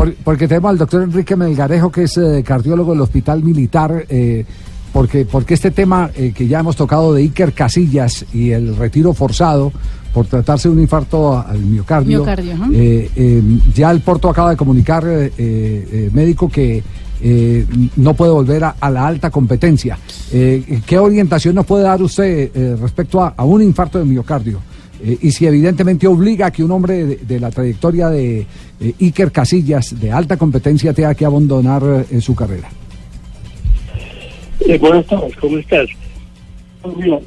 Por- 0.00 0.14
porque 0.14 0.48
tenemos 0.48 0.70
al 0.70 0.78
doctor 0.78 1.02
Enrique 1.02 1.36
Melgarejo, 1.36 1.92
que 1.92 2.04
es 2.04 2.16
eh, 2.16 2.42
cardiólogo 2.44 2.92
del 2.92 3.02
Hospital 3.02 3.42
Militar, 3.44 4.06
eh, 4.08 4.44
porque, 4.94 5.26
porque 5.26 5.54
este 5.54 5.70
tema 5.70 6.10
eh, 6.16 6.32
que 6.34 6.48
ya 6.48 6.60
hemos 6.60 6.74
tocado 6.74 7.12
de 7.12 7.22
Iker 7.22 7.52
Casillas 7.52 8.24
y 8.32 8.50
el 8.50 8.76
retiro 8.76 9.12
forzado 9.12 9.72
por 10.14 10.26
tratarse 10.26 10.68
de 10.68 10.74
un 10.74 10.80
infarto 10.80 11.38
al 11.38 11.60
miocardio, 11.60 12.18
Miocardio, 12.18 12.56
eh, 12.72 13.10
eh, 13.14 13.42
ya 13.74 13.90
el 13.90 14.00
Porto 14.00 14.28
acaba 14.30 14.50
de 14.50 14.56
comunicar, 14.56 15.04
médico, 16.12 16.48
que 16.48 16.82
eh, 17.22 17.66
no 17.96 18.14
puede 18.14 18.32
volver 18.32 18.64
a, 18.64 18.76
a 18.80 18.90
la 18.90 19.06
alta 19.06 19.30
competencia. 19.30 19.98
Eh, 20.32 20.80
¿Qué 20.86 20.98
orientación 20.98 21.54
nos 21.54 21.66
puede 21.66 21.84
dar 21.84 22.00
usted 22.02 22.50
eh, 22.54 22.76
respecto 22.80 23.20
a, 23.22 23.34
a 23.36 23.44
un 23.44 23.62
infarto 23.62 23.98
de 23.98 24.06
miocardio? 24.06 24.58
Eh, 25.02 25.18
y 25.22 25.30
si 25.30 25.46
evidentemente 25.46 26.06
obliga 26.06 26.46
a 26.46 26.50
que 26.50 26.62
un 26.62 26.70
hombre 26.70 27.04
de, 27.04 27.40
la 27.40 27.50
trayectoria 27.50 28.08
de 28.08 28.40
eh, 28.80 28.94
Iker 29.00 29.32
Casillas, 29.32 29.98
de 29.98 30.12
alta 30.12 30.36
competencia, 30.36 30.92
tenga 30.92 31.14
que 31.14 31.24
abandonar 31.24 31.82
eh, 32.10 32.20
su 32.20 32.34
carrera. 32.34 32.68
Eh, 34.60 34.78
buenas 34.78 35.06
tardes, 35.06 35.34
¿cómo 35.36 35.56
estás? 35.58 35.88
Pues 36.82 36.96
mira, 36.96 37.18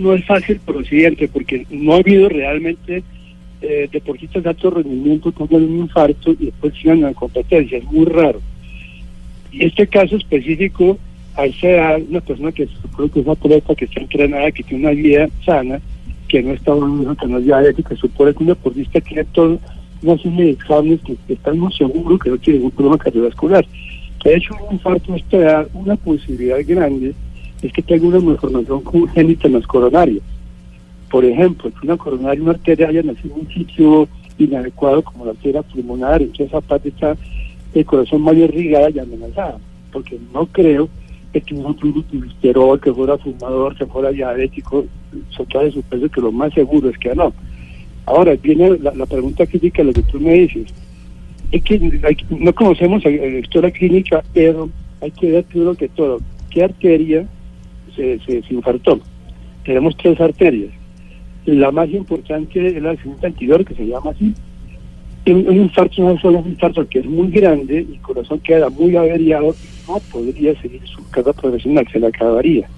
no 0.00 0.14
es 0.14 0.24
fácil 0.26 0.60
por 0.64 0.76
lo 0.76 0.84
siguiente, 0.84 1.28
porque 1.28 1.66
no 1.70 1.94
ha 1.94 1.96
habido 1.96 2.28
realmente 2.28 3.02
deportistas 3.92 4.42
de 4.42 4.48
alto 4.48 4.70
rendimiento 4.70 5.30
que 5.32 5.46
tengan 5.46 5.64
un 5.64 5.80
infarto 5.80 6.32
y 6.32 6.46
después 6.46 6.72
sigan 6.80 7.02
la 7.02 7.12
competencia, 7.12 7.76
es 7.76 7.84
muy 7.84 8.06
raro. 8.06 8.40
Y 9.52 9.66
este 9.66 9.86
caso 9.86 10.16
específico, 10.16 10.96
a 11.36 11.44
esa 11.44 11.68
edad, 11.68 12.00
una 12.08 12.20
persona 12.20 12.52
que 12.52 12.66
supone 12.66 13.10
que 13.10 13.20
es 13.20 13.28
atleta, 13.28 13.74
que 13.74 13.84
está 13.84 14.00
entrenada, 14.00 14.50
que 14.50 14.62
tiene 14.62 14.84
una 14.84 14.94
vida 14.94 15.28
sana, 15.44 15.80
que 16.30 16.42
no 16.42 16.52
está 16.52 16.72
dormido, 16.72 17.16
que 17.16 17.26
no 17.26 17.38
es 17.38 17.44
diabética, 17.44 17.90
se 17.90 18.02
supone 18.02 18.32
que 18.32 18.44
un 18.44 18.46
deportista 18.46 19.00
tiene 19.00 19.24
todo 19.24 19.58
una 20.02 20.16
serie 20.16 20.44
de 20.44 20.50
exámenes 20.52 21.00
que, 21.00 21.16
que 21.26 21.32
está 21.32 21.52
muy 21.52 21.72
seguro 21.72 22.18
que 22.18 22.30
no 22.30 22.38
tiene 22.38 22.60
ningún 22.60 22.70
problema 22.70 22.98
cardiovascular. 22.98 23.66
Que 24.22 24.28
ha 24.30 24.36
hecho 24.36 24.54
un 24.68 24.74
infarto 24.74 25.12
a 25.12 25.16
esta 25.16 25.36
edad, 25.36 25.68
una 25.74 25.96
posibilidad 25.96 26.58
grande 26.64 27.14
es 27.62 27.72
que 27.72 27.82
tenga 27.82 28.06
una 28.06 28.20
malformación 28.20 28.80
congénita 28.82 29.48
en 29.48 29.54
las 29.54 29.66
coronarias. 29.66 30.22
Por 31.10 31.24
ejemplo, 31.24 31.70
que 31.70 31.86
una 31.86 31.96
coronaria, 31.96 32.42
una 32.42 32.52
arteria 32.52 32.88
haya 32.88 33.02
nacido 33.02 33.34
en 33.34 33.40
un 33.40 33.52
sitio 33.52 34.08
inadecuado 34.38 35.02
como 35.02 35.24
la 35.24 35.32
arteria 35.32 35.62
pulmonar, 35.62 36.22
entonces 36.22 36.46
esa 36.46 36.60
parte 36.60 36.90
está 36.90 37.16
el 37.74 37.84
corazón 37.84 38.22
más 38.22 38.36
irrigada 38.36 38.88
y 38.90 38.98
amenazada, 39.00 39.58
porque 39.92 40.18
no 40.32 40.46
creo 40.46 40.88
que 41.32 41.40
tuviera 41.40 41.68
un 41.68 42.80
que 42.80 42.92
fuera 42.92 43.18
fumador, 43.18 43.76
que 43.76 43.86
fuera 43.86 44.10
diabético, 44.10 44.86
sobre 45.30 45.70
su 45.70 45.82
peso, 45.82 46.08
que 46.08 46.20
lo 46.20 46.32
más 46.32 46.52
seguro 46.54 46.88
es 46.88 46.98
que 46.98 47.14
no. 47.14 47.32
Ahora, 48.06 48.34
viene 48.34 48.78
la, 48.78 48.92
la 48.94 49.06
pregunta 49.06 49.46
crítica, 49.46 49.82
lo 49.82 49.92
que 49.92 50.02
tú 50.02 50.18
me 50.20 50.34
dices. 50.34 50.72
Es 51.52 51.62
que 51.62 51.78
no 52.30 52.52
conocemos 52.54 53.04
la, 53.04 53.10
la 53.10 53.38
historia 53.38 53.70
clínica, 53.70 54.22
pero 54.32 54.70
hay 55.00 55.10
que 55.12 55.30
ver 55.30 55.44
primero 55.44 55.74
que 55.74 55.88
todo, 55.88 56.20
¿qué 56.50 56.64
arteria 56.64 57.26
se, 57.94 58.18
se, 58.20 58.42
se 58.42 58.54
infartó? 58.54 59.00
Tenemos 59.64 59.96
tres 59.96 60.20
arterias. 60.20 60.70
La 61.46 61.70
más 61.70 61.88
importante 61.90 62.76
es 62.76 62.82
la 62.82 62.96
segunda 62.96 63.28
anterior, 63.28 63.64
que 63.64 63.74
se 63.74 63.86
llama 63.86 64.10
así. 64.10 64.34
Un, 65.26 65.54
infarto 65.54 66.02
no 66.02 66.18
solo 66.18 66.38
es 66.38 66.44
un 66.46 66.52
infarto 66.52 66.88
que 66.88 67.00
es 67.00 67.06
muy 67.06 67.30
grande 67.30 67.86
y 67.88 67.94
el 67.94 68.00
corazón 68.00 68.40
queda 68.40 68.70
muy 68.70 68.96
averiado, 68.96 69.54
no 69.86 69.98
podría 70.10 70.60
seguir 70.60 70.80
su 70.86 71.08
carrera 71.10 71.34
profesional, 71.34 71.86
se 71.92 72.00
le 72.00 72.06
acabaría. 72.06 72.68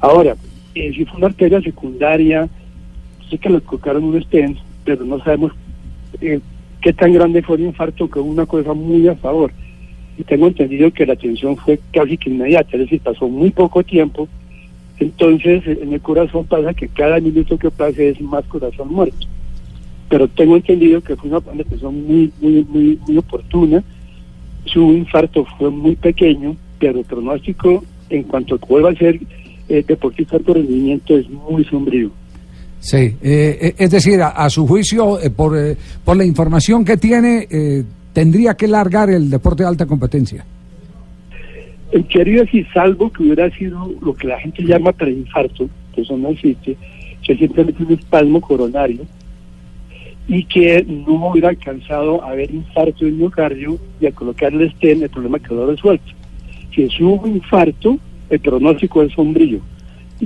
Ahora, 0.00 0.36
eh, 0.74 0.92
si 0.94 1.04
fue 1.04 1.18
una 1.18 1.28
arteria 1.28 1.60
secundaria, 1.60 2.48
sé 3.28 3.38
que 3.38 3.50
le 3.50 3.60
colocaron 3.60 4.04
un 4.04 4.22
stent, 4.22 4.58
pero 4.84 5.04
no 5.04 5.18
sabemos 5.24 5.52
eh, 6.20 6.40
qué 6.80 6.92
tan 6.92 7.12
grande 7.12 7.42
fue 7.42 7.56
el 7.56 7.64
infarto, 7.64 8.10
que 8.10 8.18
es 8.20 8.24
una 8.24 8.46
cosa 8.46 8.74
muy 8.74 9.08
a 9.08 9.14
favor. 9.16 9.52
Y 10.16 10.24
tengo 10.24 10.48
entendido 10.48 10.90
que 10.90 11.06
la 11.06 11.12
atención 11.12 11.56
fue 11.56 11.78
casi 11.92 12.18
que 12.18 12.30
inmediata, 12.30 12.70
es 12.72 12.80
decir, 12.80 13.00
pasó 13.00 13.28
muy 13.28 13.50
poco 13.50 13.82
tiempo. 13.84 14.28
Entonces, 14.98 15.64
en 15.66 15.92
el 15.92 16.00
corazón 16.00 16.44
pasa 16.46 16.74
que 16.74 16.88
cada 16.88 17.20
minuto 17.20 17.56
que 17.56 17.70
pase 17.70 18.08
es 18.08 18.20
más 18.20 18.44
corazón 18.46 18.88
muerto. 18.92 19.27
Pero 20.08 20.28
tengo 20.28 20.56
entendido 20.56 21.00
que 21.02 21.16
fue 21.16 21.28
una 21.28 21.38
atención 21.38 22.06
muy, 22.06 22.32
muy, 22.40 22.64
muy, 22.68 22.98
muy 23.06 23.18
oportuna. 23.18 23.82
Su 24.64 24.92
infarto 24.92 25.46
fue 25.58 25.70
muy 25.70 25.96
pequeño, 25.96 26.56
pero 26.78 27.00
el 27.00 27.04
pronóstico 27.04 27.84
en 28.10 28.22
cuanto 28.22 28.54
a 28.54 28.58
que 28.58 28.66
vuelva 28.66 28.90
a 28.90 28.94
ser 28.94 29.20
eh, 29.68 29.84
deportista 29.86 30.32
de 30.32 30.36
alto 30.38 30.54
rendimiento 30.54 31.16
es 31.16 31.28
muy 31.28 31.64
sombrío. 31.64 32.10
Sí, 32.80 32.96
eh, 32.96 33.16
eh, 33.60 33.74
es 33.76 33.90
decir, 33.90 34.20
a, 34.22 34.28
a 34.28 34.48
su 34.48 34.66
juicio, 34.66 35.20
eh, 35.20 35.30
por, 35.30 35.58
eh, 35.58 35.76
por 36.04 36.16
la 36.16 36.24
información 36.24 36.84
que 36.84 36.96
tiene, 36.96 37.46
eh, 37.50 37.84
tendría 38.12 38.54
que 38.54 38.68
largar 38.68 39.10
el 39.10 39.28
deporte 39.28 39.62
de 39.62 39.68
alta 39.68 39.84
competencia. 39.84 40.44
En 41.90 42.04
teoría, 42.04 42.44
si 42.50 42.64
salvo 42.64 43.10
que 43.10 43.24
hubiera 43.24 43.50
sido 43.56 43.90
lo 44.00 44.14
que 44.14 44.28
la 44.28 44.38
gente 44.40 44.62
llama 44.62 44.92
preinfarto, 44.92 45.68
que 45.94 46.02
eso 46.02 46.16
no 46.16 46.28
existe, 46.28 46.76
que 47.22 47.36
simplemente 47.36 47.82
un 47.82 47.92
espasmo 47.92 48.40
coronario, 48.40 49.04
y 50.28 50.44
que 50.44 50.84
no 50.86 51.30
hubiera 51.30 51.48
alcanzado 51.48 52.22
a 52.22 52.34
ver 52.34 52.50
infarto 52.54 53.04
del 53.06 53.14
miocardio 53.14 53.78
y 54.00 54.06
al 54.06 54.12
colocarle 54.14 54.70
stent 54.72 55.02
el 55.02 55.08
problema 55.10 55.38
quedó 55.38 55.66
resuelto. 55.70 56.12
Si 56.74 56.82
es 56.82 57.00
un 57.00 57.20
infarto, 57.36 57.98
el 58.28 58.38
pronóstico 58.40 59.02
es 59.02 59.12
sombrío, 59.14 59.60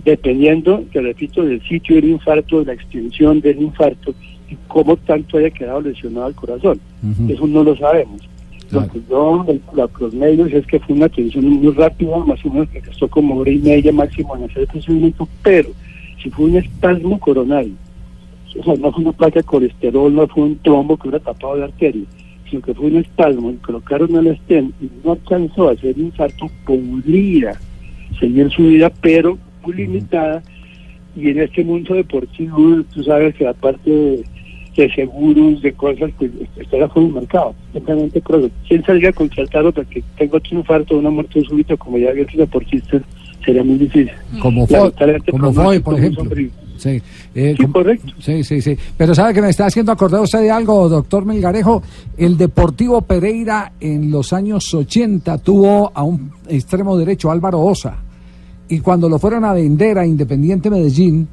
dependiendo, 0.05 0.83
te 0.93 1.01
repito, 1.01 1.45
del 1.45 1.63
sitio 1.63 1.97
del 1.97 2.11
infarto, 2.11 2.61
de 2.61 2.67
la 2.67 2.73
extensión 2.75 3.41
del 3.41 3.63
infarto 3.63 4.15
y 4.51 4.57
cómo 4.69 4.97
tanto 4.97 5.39
haya 5.39 5.51
quedado 5.51 5.81
lesionado 5.83 6.29
el 6.29 6.35
corazón. 6.35 6.81
Eso 7.29 7.47
no 7.47 7.63
lo 7.63 7.77
sabemos. 7.77 8.21
Claro. 8.71 8.87
Lo 8.87 8.93
que 8.93 9.01
yo, 9.09 9.45
el- 9.49 9.61
los 10.01 10.15
medios, 10.15 10.53
es 10.53 10.67
que 10.67 10.81
fue 10.81 10.97
una 10.97 11.07
atención 11.07 11.45
muy 11.45 11.73
rápida, 11.75 12.17
más 12.25 12.45
o 12.45 12.51
menos 12.51 12.69
que 12.71 12.81
costó 12.81 13.07
como 13.09 13.37
hora 13.37 13.51
y 13.51 13.59
media 13.59 13.93
máximo 13.93 14.35
en 14.37 14.45
hacer 14.45 14.63
el 14.63 14.67
procedimiento, 14.67 15.29
pero 15.43 15.69
si 16.23 16.31
fue 16.31 16.47
un 16.47 16.57
espasmo 16.57 17.19
coronario, 17.21 17.73
o 18.59 18.65
sea, 18.65 18.75
no 18.75 18.93
fue 18.93 19.03
una 19.03 19.13
placa 19.13 19.41
de 19.41 19.45
colesterol, 19.45 20.15
no 20.15 20.27
fue 20.29 20.45
un 20.45 20.57
trombo 20.59 20.97
que 20.97 21.09
hubiera 21.09 21.25
tapado 21.25 21.57
la 21.57 21.67
arteria, 21.67 22.05
sino 22.49 22.63
que 22.63 22.75
fue 22.75 22.87
un 22.87 22.97
espasmo 22.97 23.51
y 23.51 23.57
colocaron 23.57 24.15
el 24.17 24.37
stent 24.39 24.75
y 24.81 24.91
no 25.05 25.13
alcanzó 25.13 25.69
a 25.69 25.73
hacer 25.73 25.97
infarto, 25.99 26.51
podría 26.67 27.59
seguir 28.19 28.51
su 28.51 28.65
vida, 28.65 28.91
pero 29.01 29.39
muy 29.65 29.75
limitada. 29.75 30.43
Y 31.15 31.29
en 31.29 31.41
este 31.41 31.63
mundo 31.63 31.95
deportivo, 31.95 32.83
tú 32.95 33.03
sabes 33.05 33.35
que 33.35 33.47
aparte 33.47 33.91
de, 33.91 34.25
de 34.77 34.95
seguros, 34.95 35.61
de 35.61 35.73
cosas, 35.73 36.11
pues 36.19 36.31
está 36.57 36.89
fuera 36.89 36.91
del 36.95 37.13
mercado. 37.13 37.55
Simplemente 37.73 38.21
por 38.23 38.41
eso. 38.41 38.51
¿Quién 38.67 38.83
salga 38.85 39.11
a 39.11 39.13
contratarlo 39.13 39.73
para 39.73 39.89
que 39.89 40.03
tenga 40.17 40.39
otro 40.39 40.59
infarto 40.59 40.97
una 40.97 41.11
muerte 41.11 41.43
súbita, 41.43 41.77
como 41.77 41.99
ya 41.99 42.11
había 42.11 42.23
otros 42.23 42.39
deportistas, 42.39 43.03
sería 43.45 43.63
muy 43.63 43.77
difícil. 43.77 44.11
Como 44.41 44.67
Foy, 45.53 45.79
por 45.81 45.99
ejemplo. 45.99 46.23
sombrío. 46.23 46.51
Sí, 46.83 47.01
eh, 47.35 47.55
Sí, 47.57 47.63
com- 47.63 47.73
correcto. 47.73 48.13
Sí, 48.19 48.43
sí, 48.43 48.61
sí. 48.61 48.77
Pero 48.97 49.15
sabe 49.15 49.33
que 49.33 49.41
me 49.41 49.51
está 49.51 49.67
haciendo 49.67 49.93
acordar 49.93 50.21
usted 50.21 50.41
de 50.41 50.51
algo, 50.51 50.89
doctor 50.89 51.25
Melgarejo. 51.25 51.81
El 52.17 52.37
Deportivo 52.37 53.03
Pereira 53.03 53.73
en 53.79 54.11
los 54.11 54.33
años 54.33 54.75
80 54.75 55.39
tuvo 55.39 55.93
a 55.95 56.03
un 56.03 56.33
extremo 56.49 56.97
derecho, 56.97 57.31
Álvaro 57.31 57.61
Osa. 57.61 57.95
Y 58.69 58.81
cuando 58.81 59.09
lo 59.09 59.19
fueron 59.21 59.45
a 59.45 59.53
vender 59.53 59.99
a 59.99 60.07
Independiente 60.07 60.71
Medellín, 60.71 61.29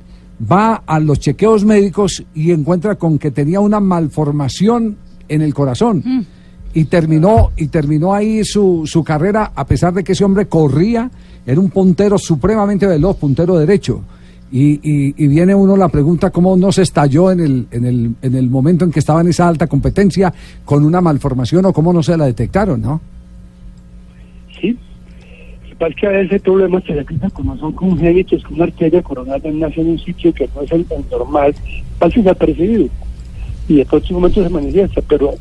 va 0.52 0.84
a 0.86 1.00
los 1.00 1.20
chequeos 1.20 1.66
médicos 1.66 2.24
y 2.36 2.52
encuentra 2.52 2.96
con 2.96 3.18
que 3.18 3.32
tenía 3.32 3.60
una 3.60 3.80
malformación 3.80 4.98
en 5.28 5.42
el 5.42 5.54
corazón. 5.54 6.28
Y 6.74 6.86
terminó, 6.86 7.52
y 7.58 7.68
terminó 7.68 8.14
ahí 8.14 8.44
su, 8.44 8.84
su 8.86 9.04
carrera, 9.04 9.52
a 9.56 9.66
pesar 9.66 9.94
de 9.94 10.04
que 10.04 10.12
ese 10.12 10.24
hombre 10.24 10.48
corría, 10.48 11.10
era 11.46 11.60
un 11.60 11.70
puntero 11.72 12.18
supremamente 12.20 12.86
veloz, 12.86 13.18
puntero 13.18 13.58
derecho. 13.58 14.02
Y, 14.52 14.80
y- 14.82 15.14
y 15.18 15.28
viene 15.28 15.54
uno 15.54 15.78
la 15.78 15.90
pregunta 15.90 16.32
cómo 16.32 16.58
no 16.58 16.72
se 16.72 16.82
estalló 16.82 17.32
en 17.32 17.40
el, 17.40 17.68
en, 17.72 17.86
el, 17.86 18.16
en 18.22 18.36
el 18.36 18.50
momento 18.50 18.84
en 18.86 18.92
que 18.92 19.00
estaba 19.00 19.22
en 19.22 19.28
esa 19.28 19.48
alta 19.48 19.68
competencia 19.68 20.34
con 20.66 20.84
una 20.84 21.02
malformación 21.02 21.66
o 21.66 21.74
cómo 21.74 21.94
no 21.94 22.02
se 22.02 22.18
la 22.18 22.26
detectaron, 22.26 22.82
¿no? 22.82 23.00
Sí. 24.60 24.76
Que 25.78 25.86
es 25.86 25.96
que 25.96 26.08
a 26.08 26.10
veces 26.10 26.32
el 26.34 26.40
problema 26.42 26.82
se 26.82 26.94
repite 26.94 27.30
como 27.32 27.56
son 27.58 27.74
congénitos, 27.74 28.44
que 28.44 28.54
una 28.54 28.66
arteria 28.66 29.02
coronaria 29.04 29.52
nace 29.54 29.82
en 29.82 29.92
un 29.92 30.00
sitio 30.00 30.34
que 30.34 30.50
no 30.56 30.62
es 30.64 30.72
el, 30.72 30.86
normal, 31.12 31.56
pasa 32.00 32.16
desapercibido. 32.20 32.88
Y 33.68 33.76
de 33.76 33.86
próximo 33.86 34.20
momento 34.20 34.44
se 34.44 34.50
manifiesta, 34.50 35.02
pero 35.08 35.36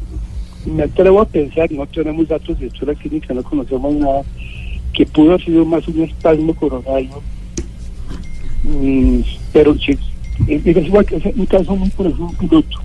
me 0.66 0.82
atrevo 0.82 1.22
a 1.22 1.24
pensar, 1.24 1.72
no 1.72 1.86
tenemos 1.86 2.28
datos 2.28 2.58
de 2.60 2.70
la 2.86 2.94
clínica, 2.94 3.32
no 3.32 3.42
conocemos 3.42 3.94
nada, 3.94 4.20
que 4.92 5.06
pudo 5.06 5.30
haber 5.32 5.44
sido 5.46 5.64
más 5.64 5.88
un 5.88 6.02
espasmo 6.02 6.54
coronario, 6.54 7.22
pero 9.52 9.74
sí, 9.78 9.98
es, 10.46 10.66
es 10.66 11.36
un 11.36 11.46
caso 11.46 11.76
muy 11.76 11.88
por 11.90 12.06
ejemplo, 12.06 12.26
un 12.26 12.36
piloto. 12.36 12.78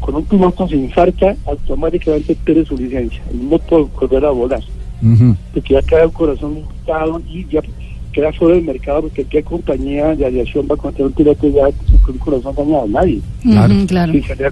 Con 0.00 0.16
un 0.16 0.24
piloto 0.24 0.68
se 0.68 0.76
infarta, 0.76 1.34
automáticamente 1.46 2.36
pierde 2.44 2.66
su 2.66 2.76
licencia 2.76 3.22
y 3.32 3.36
no 3.36 3.58
puede 3.58 3.84
volver 3.98 4.24
a 4.26 4.30
volar, 4.30 4.62
Ujú. 5.02 5.34
porque 5.52 5.74
ya 5.74 5.82
queda 5.82 6.06
un 6.06 6.12
corazón 6.12 6.54
limitado 6.54 7.22
y 7.28 7.46
ya 7.48 7.60
queda 8.12 8.32
fuera 8.32 8.54
del 8.54 8.64
mercado, 8.64 9.02
porque 9.02 9.24
qué 9.24 9.42
compañía 9.42 10.14
de 10.14 10.26
aviación 10.26 10.66
va 10.70 10.74
a 10.74 10.78
contar 10.78 11.06
un 11.06 11.12
piloto 11.12 11.48
ya 11.48 11.64
con 12.02 12.14
un 12.14 12.18
corazón 12.18 12.54
dañado, 12.54 12.86
nadie. 12.86 13.20
Claro. 13.42 13.74
Claro. 13.88 14.12
Si 14.12 14.22
se, 14.22 14.36
le, 14.36 14.50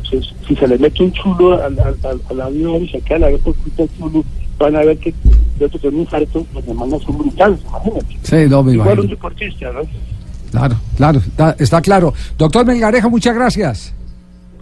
si 0.49 0.57
se 0.57 0.69
le 0.69 0.79
mete 0.79 1.03
un 1.03 1.13
chulo 1.13 1.63
al, 1.63 1.79
al, 1.79 1.97
al, 2.03 2.21
al 2.31 2.41
avión 2.41 2.85
y 2.85 2.89
se 2.89 3.01
queda 3.03 3.21
la 3.21 3.29
vez 3.29 3.41
por 3.41 3.55
culpa 3.55 3.83
del 3.83 3.91
chulo, 3.99 4.25
van 4.59 4.77
a 4.77 4.81
ver 4.81 4.99
que 4.99 5.15
de 5.59 5.67
otro 5.67 5.89
un 5.91 6.01
infarto, 6.01 6.47
las 6.55 6.67
demandas 6.67 7.03
son 7.03 7.19
brutales, 7.19 7.59
imagínate. 7.69 8.17
Sí, 8.23 8.37
no 8.49 8.63
me 8.63 8.73
Igual 8.73 9.01
un 9.01 9.09
deportista, 9.09 9.71
¿no? 9.73 9.81
Claro, 10.53 10.77
claro, 10.99 11.19
está, 11.19 11.57
está 11.59 11.81
claro. 11.81 12.13
Doctor 12.37 12.67
Melgarejo, 12.67 13.09
muchas 13.09 13.35
gracias. 13.35 13.95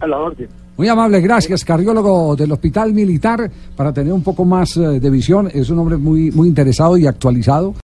A 0.00 0.06
la 0.06 0.18
orden. 0.18 0.48
Muy 0.76 0.88
amable, 0.88 1.20
gracias, 1.20 1.64
cardiólogo 1.64 2.36
del 2.36 2.52
Hospital 2.52 2.94
Militar, 2.94 3.50
para 3.76 3.92
tener 3.92 4.12
un 4.12 4.22
poco 4.22 4.44
más 4.44 4.76
eh, 4.76 5.00
de 5.00 5.10
visión. 5.10 5.50
Es 5.52 5.68
un 5.68 5.80
hombre 5.80 5.96
muy, 5.96 6.30
muy 6.30 6.48
interesado 6.48 6.96
y 6.96 7.06
actualizado. 7.06 7.74